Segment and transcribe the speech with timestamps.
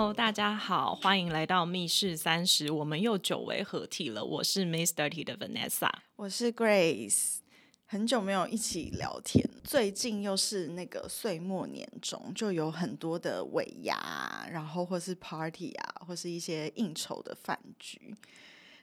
[0.00, 4.24] Hello，大家好，欢迎来到密室三十，我们又久违合体了。
[4.24, 7.40] 我是 Miss Dirty 的 Vanessa，我是 Grace，
[7.84, 9.46] 很久没有一起聊天。
[9.62, 18.16] 最近又是那个岁末年终，就有很多的尾牙，然后或是 party 啊，或是一些应酬的饭局。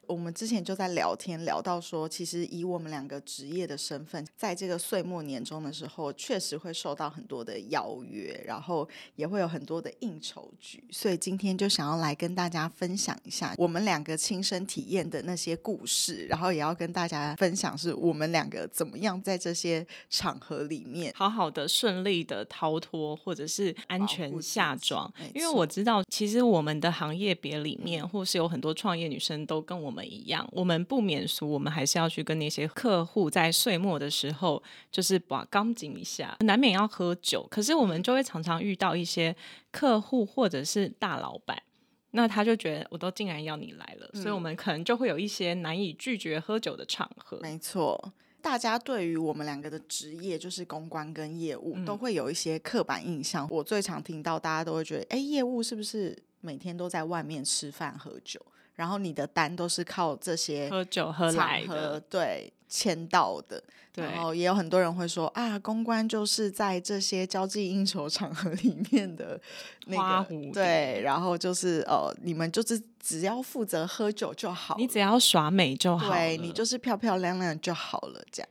[0.07, 10.83] 我们之前就在聊天，聊到说，其实以我们两个职业的身份，在这个岁末年终的时候，确实会受到很多的邀约，然后也会有很多的应酬局。
[10.89, 25.11] 所以今天就想要来跟大家分享一下我们两个亲身体验的那些故事，然后也要跟大家分享是我们两个怎么样在这些场合里面好好的顺利的逃脱，或者是安全下装。
[25.33, 29.96] 因为我知道，其实我们的行业别里面，或是有很多创业女生都跟我们。
[29.97, 37.47] 们一样，我们不免俗，我们还是要去跟那些客户在岁末的时候，就是把钢紧一下，难免要喝酒。
[37.49, 39.35] 可是我们就会常常遇到一些
[39.71, 41.63] 客户或者是大老板，
[42.11, 47.39] 那他就觉得我都竟然要你来了，所以我们可能就会有一些难以拒绝喝酒的场合。
[47.41, 53.47] 没错，大家对于我们两个的职业，就是公关跟业务，都会有一些刻板印象。
[53.49, 58.39] 我最常听到，大家都会觉得，哎，业务是不是每天都在外面吃饭喝酒？
[58.77, 63.61] 然后你的单都是靠这些喝酒喝来的，对，签到的。
[63.95, 69.41] 然后也有很多人会说啊，公关就是在这些交际应酬场合里面的
[69.87, 71.01] 那个，对。
[71.01, 78.49] 然后就是呃，你们就是只要负责喝酒就好，你只要耍美就好，对你就是漂漂亮亮就好了，这样。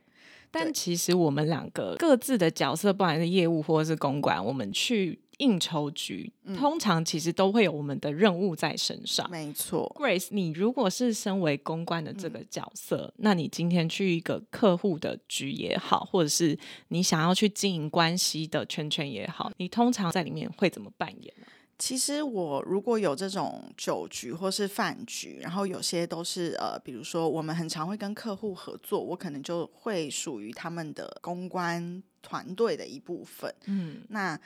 [0.51, 5.17] 但其实我们两个各自的角色，不管是业务或者是公关，我们去。
[5.37, 9.95] 应酬局通常其实都会有我们的任务在身上，没错。
[9.95, 21.45] Grace，你如果是身为公关的这个角色，那你今天去一个客户的局也好，或者是你想要去经营关系的圈圈也好，你通常在里面会怎么扮演呢？
[21.77, 33.53] 其实我如果有这种酒局或是饭局，然后有些都是呃，比如说我们很常会跟客户合作，我可能就会属于他们的公关团队的一部分。
[33.65, 34.39] 嗯，那。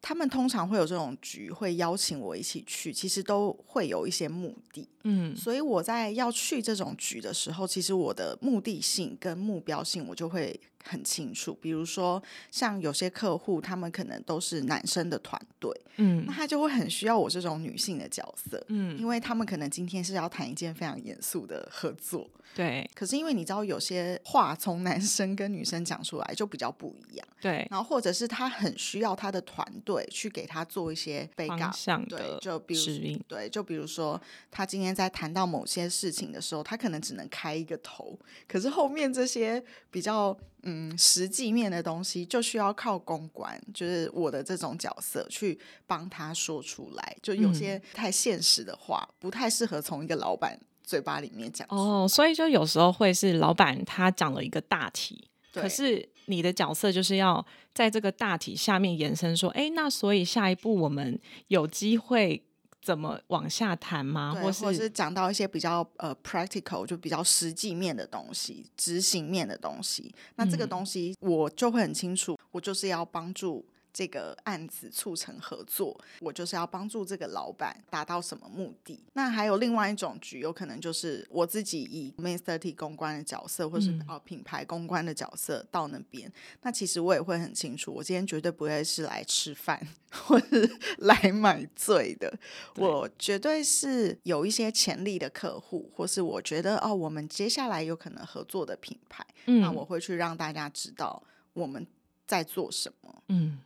[0.00, 4.88] 他们通常会有这种局，会邀请我一起去，其实都会有一些目的。
[5.04, 10.58] 嗯，所以我在要去这种局的时候，其实我的目的性跟目标性，我就会。
[10.86, 22.88] 很清楚，比如说像有些客户，他们可能都是男生的团队，嗯，那他就会很需要我这种女性的角色，嗯，因为他们可能今天是要谈一件非常严肃的合作，对。
[22.94, 27.66] 可是因为你知道，有些话从男生跟女生讲出来就比较不一样，对。
[27.70, 31.70] 然后或者是他很需要他的团队去给他做一些被告，
[32.08, 34.20] 对，就比如对，就比如说
[34.50, 40.36] 他今天在谈到某些事情的时候，他可能只能开一个头，可是后面这些比较。
[40.68, 47.16] 嗯，实际面的东西就需要靠公关，就是我的这种角色去帮他说出来。
[47.22, 51.66] 就有些太现实的话，不太适合从一个老板嘴巴里面讲。
[51.70, 57.44] 哦，所以就有时候会是老板他讲了一个大题，可是你的角色就是要
[57.74, 62.42] 在这个大体下面延伸说，哎，那所以下一步我们有机会。
[62.86, 64.32] 怎么往下谈吗？
[64.40, 73.66] 或或是讲到一些比较呃 practical 就比较实际面的东西，执行面的东西，那这个东西我就会很清楚，我就是要帮助。
[73.96, 79.02] 这个案子促成合作，我就是要帮助这个老板达到什么目的。
[79.14, 86.30] 那还有另外一种局，有可能就是我自己以 Master T 公关的角色，或是哦品牌公关的角色到那边。
[86.60, 89.80] 那其实我也会很清楚，我今天绝对不会是来吃饭
[90.12, 92.30] 或是来买醉的。
[92.76, 101.22] 我绝对是有一些潜力的客户，或是我觉得哦，我们接下来有可能合作的品牌，那我会去让大家知道
[101.54, 101.86] 我们。
[102.28, 103.22] 在做什么？
[103.28, 103.56] 嗯，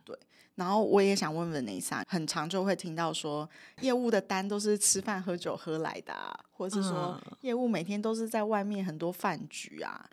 [0.61, 3.49] 然后我也想问问你一下，很常就会听到说，
[3.79, 6.13] 业务的单都是吃饭喝酒喝来的，
[6.51, 10.07] 或者是说业务每天都是在外面很多饭局啊。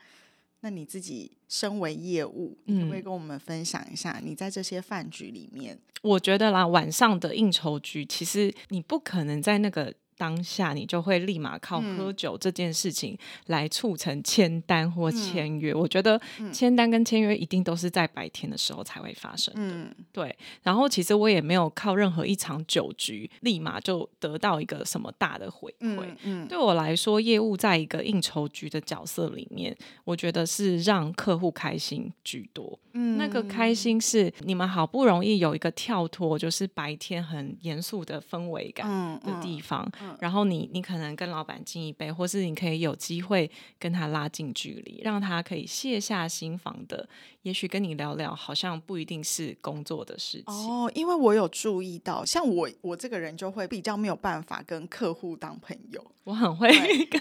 [0.60, 9.92] 那你自己身为业务，你会跟我们分享一下，你在这些饭局里面，我觉得啦，晚上的应酬局，其实你不可能在那个。
[10.18, 13.16] 当下，你就会立马靠喝酒这件事情
[13.46, 15.72] 来促成签单或签约。
[15.72, 16.20] 我觉得
[16.52, 19.96] 签单跟签约一定都是在白天的时候才会发生的。
[20.12, 26.04] 对，然后其实我也没有靠任何一场酒局立马就得到一个什么大的回馈。
[26.24, 29.74] 嗯，对我来说，业务在一个应酬局的角色里面，
[30.04, 32.78] 我觉得是让客户开心居多。
[33.00, 43.48] 嗯，那个开心是你们好不容易有一个跳脱，就是白天很严肃的氛围感的地方，然后你你可能跟老板敬一杯，或是你可以有机会
[43.78, 47.08] 跟他拉近距离，让他可以卸下心防的，
[47.42, 50.90] 也许跟你聊聊，好像不一定是工作的事情哦。
[50.92, 56.68] 因为我有注意到，像我我这个人就会比较没有办法跟客户当朋友，我很会，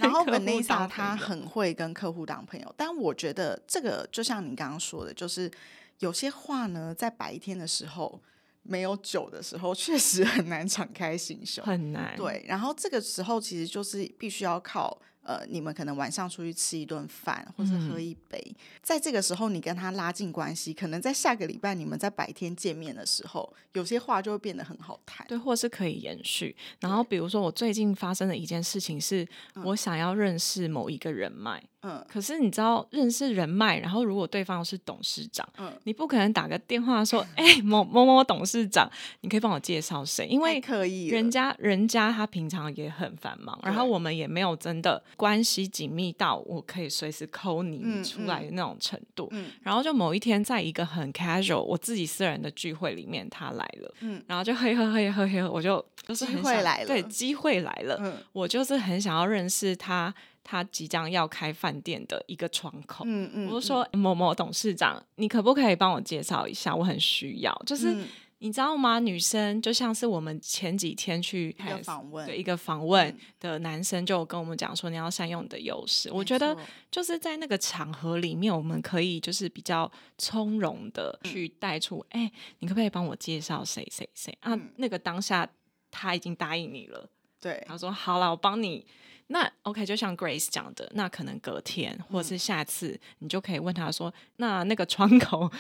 [0.02, 5.52] 然后本内莎他很会跟客户当朋友，但我觉得这个就像你刚刚说的，就是。
[6.00, 8.22] 有些话呢，在白天的时候
[8.64, 12.16] 没有酒的时候， 确实很难敞开心胸，很难。
[12.16, 15.00] 对，然后这个时候其实就是必须要靠。
[15.28, 18.42] 呃，你们可能晚上出去吃一顿饭，或是喝一杯，
[18.82, 26.56] 在这个时候你跟他拉近关系，可能在下个礼拜你们在白天见面的时候，有些话就会变得很好谈，对，或是可以延续。
[26.80, 29.28] 然后比如说我最近发生的一件事情是，
[29.66, 31.77] 我想要认识某一个人脉，嗯，
[32.08, 38.90] 可是你知道认识人脉，然后如果对方是董事长，嗯，你不可能打个电话说，哎， 某某某董事长，
[39.22, 40.28] 你可以帮我介绍谁？
[40.28, 45.02] 因为可以，人家人家他平常也很繁忙，然后我们也没有真的。
[45.16, 49.32] 关系紧密到我可以随时抠你出来的那种程度，
[49.62, 53.94] 然后就某一天在一个很 casual 我自己私人的聚会里面，他来了，
[54.28, 60.14] 然后就嘿嘿嘿嘿嘿，我就就是机会来了，对，机会来了，我就是很想要认识他，
[60.50, 66.74] 他即将要开饭店的一个窗口，嗯嗯，我就说某某董事长，你可不可以帮我介绍一下？
[66.74, 67.94] 我很需要，就是。
[68.40, 69.00] 你知道吗？
[69.00, 76.08] 女生就像是我们前几天去一个访问，对一个访问的男生就跟我们讲说，你要善用你的优势。
[76.12, 76.56] 我觉得
[76.92, 84.56] 就是在那个场合里面，我们可以就是比较从容的去带出，哎，你可不可以帮我介绍谁谁谁啊？
[84.76, 85.50] 那个当下
[85.90, 87.10] 他已经答应你了，
[87.42, 88.86] 对，他说好了，我帮你。
[89.28, 95.52] 那 OK，就像 Grace 讲的，那可能隔天或者是下次，你就可以问他说，那那个窗口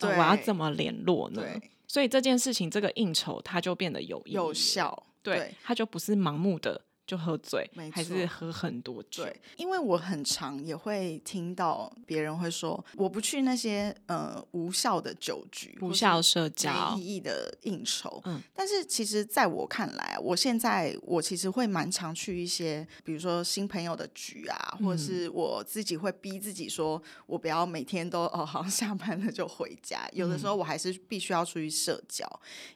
[0.00, 1.42] 我要怎么联络呢？
[1.86, 6.82] 所以这件事情，这个应酬，它就变得有有效，对，它就不是盲目的。
[7.06, 9.22] 就喝醉，还是喝很多酒？
[9.22, 18.20] 对，因为我很常也会听到别人会说，我不去那些呃无效的酒局、无效社交、没意义的应酬。
[18.24, 30.08] 嗯，但是其实在我看来，我现在我其实会蛮常去一些，比如说新朋友的局啊，或者是我自己会逼自己说，我不要每天都 哦，好像下班了就回家。
[30.12, 32.28] 有的时候我还是必须要出去社交，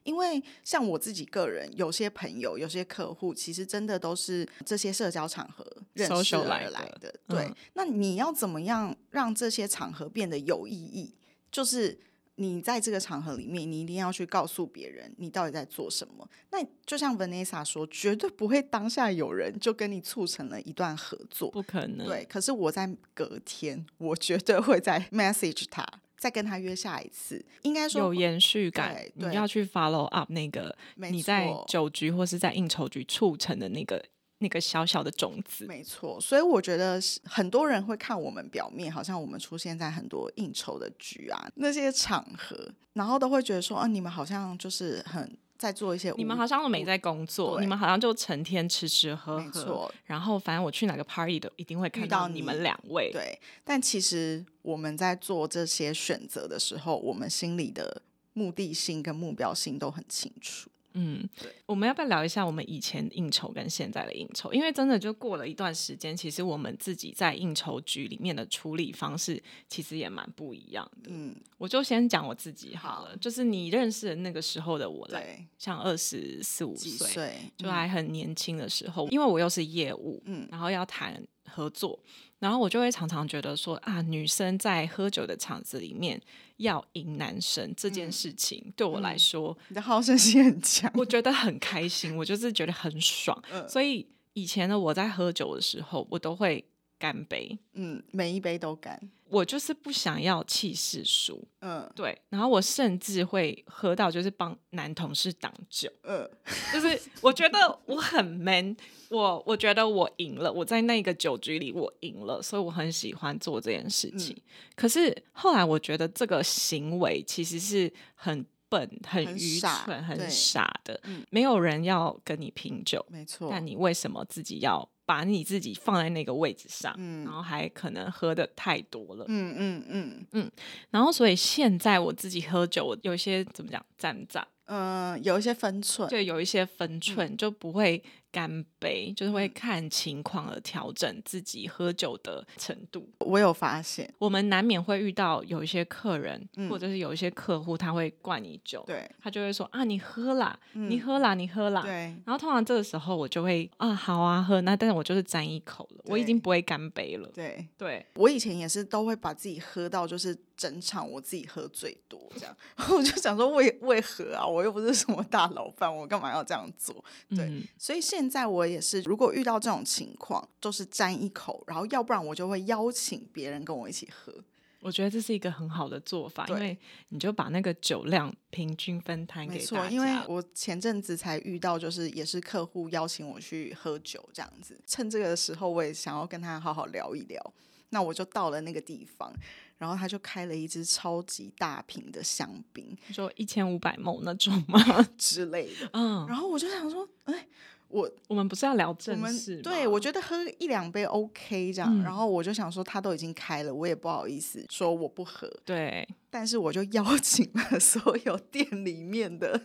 [0.05, 4.20] 因为像我自己个人，有些朋友、有些客户，其实真的都是。
[4.21, 6.69] 是这些社交场合认识而来
[7.01, 7.51] 的，对。
[7.73, 11.15] 那你要怎么样让这些场合变得有意义？
[11.51, 11.99] 就是
[12.37, 16.29] 你在这个场合里面，你一定要去告诉别人你到底在做什么。
[16.51, 22.07] 那就像 Vanessa 说，绝对不会当下有人就跟你促成了一段合作，不可能。
[22.07, 25.87] 对，可是我在隔天，我绝对会在 message 他，
[26.21, 27.45] 再跟他约下一次。
[27.63, 34.05] 应该说有延续感，你要去 follow up 那个你在酒局或是在应酬局促成的那个。
[34.43, 42.57] 那个小小的种子，没错，所以我觉得很多人会看我们表面，好像我们出现在很多应酬的局啊那些场合，
[42.95, 53.39] 然后都会觉得说，啊，你们好像就是很在做一些，你们好像都没在工作，你们好像就成天吃吃喝喝，然后反正我去哪个 party 都一定会看到你们两位，对。
[53.63, 58.01] 但其实我们在做这些选择的时候，我们心里的
[58.33, 60.70] 目的性跟目标性都很清楚。
[60.95, 61.29] 嗯，
[61.67, 64.53] 我们要不要聊一下我们以前应酬跟现在的应酬？
[64.53, 71.11] 因为真的就过了一段时间，其实我们自己在应酬局里面的处理方式其实也蛮不一样的。
[71.13, 81.99] 嗯，我就先讲我自己好了，就是你认识的那个时候的我，来，像二十四五岁，就还很年轻的时候，因为我又是业务，嗯，然后要谈合作。
[82.39, 86.19] 然后我就会常常觉得说啊，女生在喝酒的场子里面
[86.57, 93.43] 要赢男生这件事情，对我来说，你的好胜心很强，我觉 得很开心，我就是觉得很爽。
[93.69, 96.65] 所以以前呢，我在喝酒的时候，我都会
[96.99, 98.99] 干杯，嗯，每一杯都干。
[99.31, 106.29] 我就是不想要气势输，嗯，对，然后我甚至会喝到就是帮男同事挡酒，嗯，
[106.73, 108.77] 就是我觉得我很 man，
[109.09, 114.37] 我我觉得我赢了，我在那个酒局里我赢了，所以我很喜欢做这件事情。
[114.75, 121.25] 可是后来我觉得这个行为其实是很笨、很很愚蠢、很对傻的，嗯。
[121.31, 126.95] 没有人要跟你拼酒，没错，但你为什么自己要把你自己放在那个位置上？
[126.97, 127.25] 嗯。
[127.25, 130.27] 然后还可能喝的太多了，嗯嗯嗯。
[130.31, 130.51] 嗯
[130.91, 136.69] 然后所以现在我自己喝酒，我有一些怎么讲，站站，嗯，有一些分寸，就有一些嗯。
[136.79, 138.01] 分寸，就不会
[138.33, 143.09] 干杯，就是会看情况而调整自己喝酒的程度。
[143.21, 151.83] 我有发现，我们难免会遇到有一些客人，嗯或者是有一些客户，他会灌你酒，对他就会说啊，你喝啦，你嗯喝啦，你喝啦。
[151.83, 151.91] 对
[152.25, 154.61] 然后通常这个时候我就会啊，好啊，喝。
[154.61, 157.29] 那但是我就是沾一口了，我已经不会干杯了。
[157.35, 157.67] 对。
[157.77, 162.57] 对，我以前也是都会把自己喝到，就是整场我自己喝最多这样，
[162.91, 164.47] 我就想说为为何啊？
[164.47, 167.05] 我又不是什么大老板，我干嘛要这样做？
[167.31, 174.35] 对嗯所以现在我也是，如果遇到这种情况，就是沾一口，然后要不然我就会邀请别人跟我一起喝。
[174.81, 176.77] 我觉得这是一个很好的做法，因为
[177.11, 179.91] 你就把那个酒量平均分摊没错，给大家。
[179.91, 187.53] 因为我前阵子才遇到，就是也是客户邀请我去喝酒这样子，趁这个时候我也想要跟他好好聊一聊。
[187.91, 189.31] 那我就到了那个地方，
[189.77, 194.81] 然后他就开了一支超级大瓶的香槟你说一千五百亩那种吗？
[195.19, 197.47] 之类的，嗯，然后我就想说，哎，
[197.91, 199.63] 我我们不是要聊正事吗？
[199.63, 209.61] 对我觉得喝一两杯 OK 这样，嗯然后我就想说他都已经开了，我也不好意思说我不喝，对但是我就邀请了所有店里面的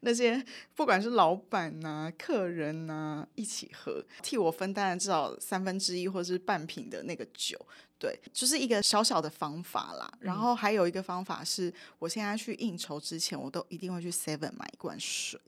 [0.00, 0.44] 那些，
[0.74, 7.56] 不管是老板呐、客人呐、一起喝，替我分担了至少三分之一或是半瓶的那个酒。
[8.00, 10.08] 对，就是一个小小的方法啦。
[10.20, 15.40] 然后还有一个方法是，我现在去应酬之前，我都一定会去 Seven 买一罐水。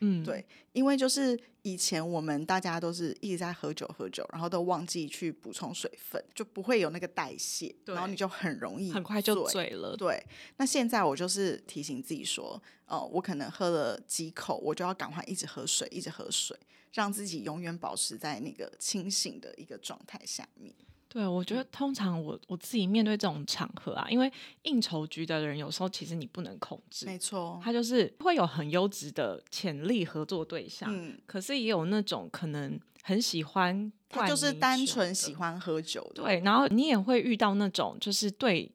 [0.00, 9.96] 嗯，对，因为就是以前我们大家都是一直在喝酒喝酒，然后都忘记去补充水分，就不会有那个代谢，然后你就很容易很快就醉醉了。
[9.96, 10.24] 对，
[10.56, 16.58] 那现在我就是提醒自己说，呃，我可能喝了几口，我就要赶快一直喝水，一直喝水，
[16.92, 20.74] 让自己永远保持在那个清醒的一个状态下面。
[21.12, 38.70] 对，我觉得通常我我自己面对这种场合啊，因为应酬局的人有时候其实你不能控制，没错，他就是会有很优质的潜力合作对象，嗯，可是也有那种可能很喜欢他就是单纯喜欢喝酒的，对，然后你也会遇到那种就是对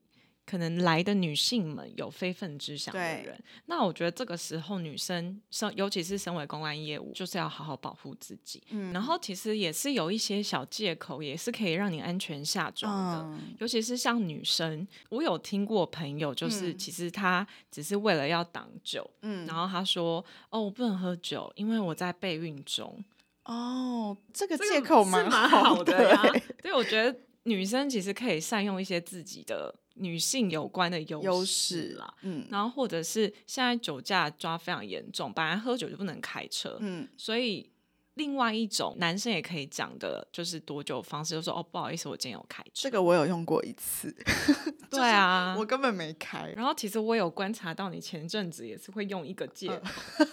[0.46, 3.36] 可能来的女性们有非分之想的人。
[3.66, 8.62] 那我觉得这个时候女生身，尤其是身为公安业务，就是要好好保护自己。
[8.70, 13.22] 嗯然后其实也是有一些小借口，也是可以让你安全下妆的。
[13.24, 23.04] 嗯，尤其是像女生，我有听过朋友，就是嗯其实她只是为了要挡酒，嗯然后她说：“哦，我不能喝酒，因为我在备孕中。”
[23.44, 26.42] 哦，这个这个借口是蛮好好的呀欸。
[26.62, 37.68] 对，我觉得女生其实可以善用一些自己的女性有关的优优势势啦。，嗯然后或者是现在酒驾抓非常严重，本来喝酒就不能开车，嗯，所以
[38.14, 42.70] 另外一种男生也可以讲的就是躲酒方式，就说哦不好意思，我今天有开车。
[42.74, 44.14] 这个我有用过一次，
[44.90, 46.50] 对啊，我根本没开。
[46.56, 50.24] 然后其实我有观察到你前阵子也是会用一个借嗯口，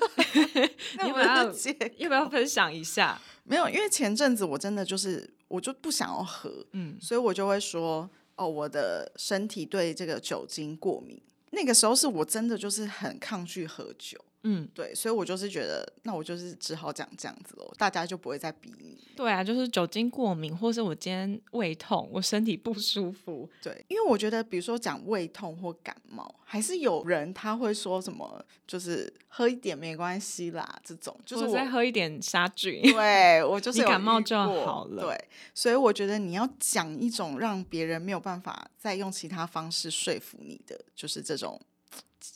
[1.07, 3.19] 要不要借要不要分享一下？
[3.43, 11.21] 没有，因为前阵子我真的就是我就不想要喝，嗯，所以我就会说哦，我的身体对这个酒精过敏。
[11.51, 18.97] 那个时候是我真的就是很抗拒喝酒，嗯，对，所以我就是觉得，那我就是只好讲这样子喽，大家就不会再逼你。
[19.15, 32.81] 对啊，就是酒精过敏，或是我今天胃痛，我身体不舒服，对，因为我觉得，比如说讲胃痛或感冒，还是有人他会说什么，就是喝一点没关系啦，这种就是再喝一点杀菌。
[32.81, 41.61] 对我就是你感冒就好了对，所以我觉得你要讲一种让别人没有办法再用其他方式说服你的，就是这种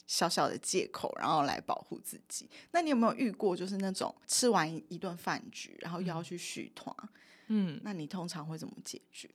[0.05, 2.49] 小小的借口，然后来保护自己。
[2.71, 6.93] 那你有没有遇过，就是那种吃完一一顿饭局，然后又要去续团？
[7.47, 9.29] 嗯，那你通常会怎么解决？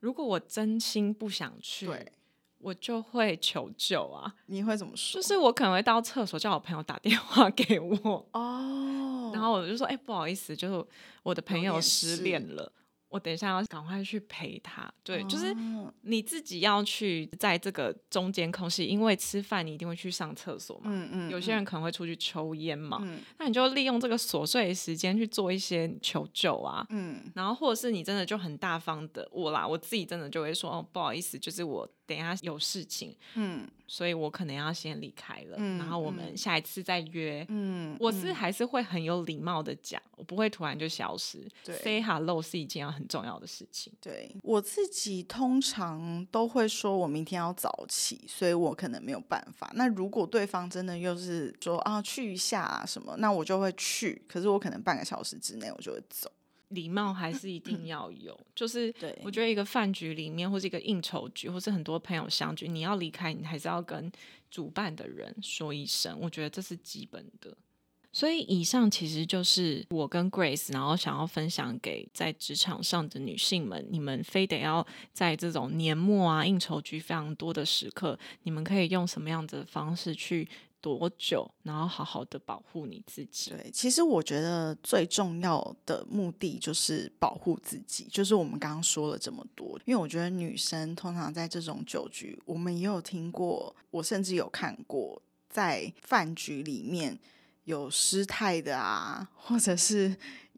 [0.00, 2.12] 如果我真心不想去，对，
[2.58, 5.20] 我就会求救啊，你会怎么说？
[5.20, 10.86] 就是我可能会到厕所叫我朋友打电话给我，哦，然后我就说，哎、不好意思，就是
[11.22, 12.72] 我的朋友失恋了。
[13.14, 15.94] 我等一下要赶快去陪他，对，就是哦。
[16.00, 23.20] 你自己要去在这个中间空隙，因为吃饭你一定会去上厕所嘛，嗯嗯，有些人可能会出去抽烟嘛，嗯。
[23.38, 27.22] 那你就利用这个琐碎的时间去做一些求救啊，嗯。
[27.36, 49.70] 然后或者是你真的就很大方的我啦，我自己真的就会说哦，不好意思，就是我等下有事情，嗯，所以我可能要先离开了，然后我们下一次再约，嗯，我是还是会很有礼貌的讲，我不会突然就消失，对，say hello 是一件很重要的事情，对我自己通常都会说我明天要早起，所以我可能没有办法。
[49.74, 56.30] 那如果对方真的又是说啊去一下啊什么，那我就会去，可是我可能半个小时之内我就会走。
[56.68, 58.92] 礼貌还是一定 要有，就是
[59.22, 64.10] 我觉得一个饭局里面，或是一个应酬局，或是很多朋友相聚，你要离开，你还是要跟
[64.50, 67.56] 主办的人说一声，我觉得这是基本的。
[68.12, 80.48] 所以以上其实就是我跟 Grace，然后想要分享给在职场上的女性们，你们非得要在这种年末啊应酬局非常多的时刻，你们可以用什么样子的方式去。
[80.84, 83.52] 多久，然后好好的保护你自己。
[83.52, 88.06] 对，其实我觉得最重要的目的就是保护自己。
[88.10, 97.18] 就是我们刚刚说了这么多，因为我觉得女生通常在这种酒局，我们也有听过，我甚至有看过，在饭局里面
[97.64, 100.14] 有失态的啊，或者是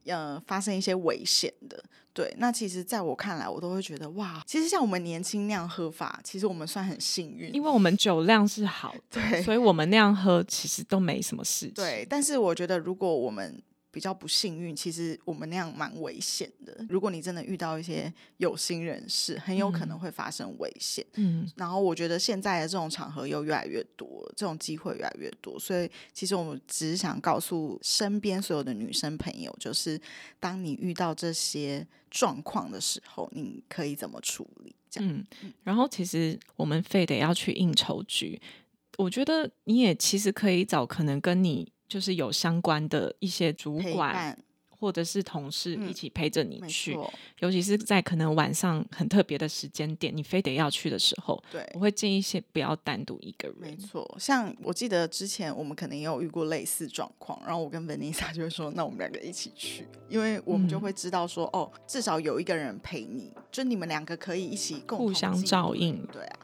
[0.07, 1.83] 呃发生一些危险的。
[2.13, 11.75] 对，那其实在我看来，我都会觉得哇，其实像我们年轻那样喝法，其实我们算很幸运，因为我们酒量是好的，对，所以我们那样喝其实都没什么事情。
[11.75, 13.63] 对，但是我觉得如果我们
[13.97, 16.85] 比较不幸运，其实我们那样蛮危险的。
[16.87, 21.03] 如果你真的遇到一些有心人士，很有可能会发生危险。
[21.15, 29.99] 嗯，然后我觉得现在的这种场合又越来越多，这种机会越来越多，所以其实我们只是想告诉身边所有的女生朋友，就是
[30.39, 34.77] 当你遇到这些状况的时候，你可以怎么处理？
[34.91, 35.11] 这样。
[35.41, 38.39] 嗯，然后其实我们非得要去应酬局，
[38.99, 41.73] 我觉得你也其实可以找可能跟你。
[41.89, 44.37] 就是有相关的一些主管
[44.79, 46.95] 或者是同事一起陪着你去，
[47.39, 53.57] 尤其是在可能晚上很特别的时间点，你非得要去的时候，对，我会建议先不要单独一个人。
[53.59, 66.07] 没错，像我记得之前我们可能也有遇过类似状况，然后我跟 Vanessa 就会说，那我们两个一起去，因为我们就会知道说，哦，至少有一个人陪你，就你们两个可以一起共互相照应。
[66.13, 66.39] 对啊。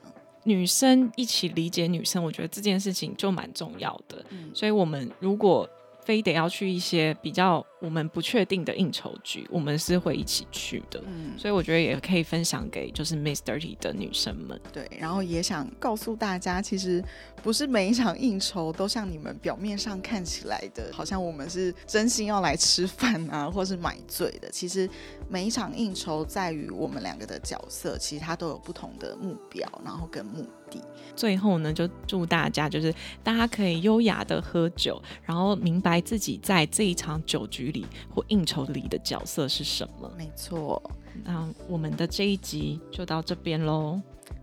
[0.44, 4.24] 女生一起理解女生，我觉得这件事情就蛮重要的。
[4.54, 5.68] 所以，我们如果
[6.04, 11.02] 非得要去一些比较我们不确定的应酬局，我们是会一起去的。
[11.06, 14.60] 嗯，所以我觉得也可以分享给就是 Miss Dirty 的女生们。
[14.72, 17.02] 对，然后也想告诉大家，其实
[17.42, 24.50] 不是每一场应酬都像你们表面上看起来的，好像我们是真心要来吃饭啊，或是买醉的。
[24.50, 24.88] 其实
[25.28, 30.80] 每一场应酬在于我们两个的角色，其实它都有不同的目标，然后跟目的。
[31.14, 40.10] 最后呢，就祝大家就是大家可以优雅的喝酒，然后明白自己在这一场酒局里或应酬里的角色是什么。
[40.16, 40.82] 没错，
[41.22, 44.00] 那我们的这一集就到这边喽，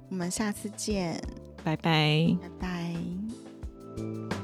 [0.09, 1.19] 我们下次见，
[1.63, 4.38] 拜拜，拜拜。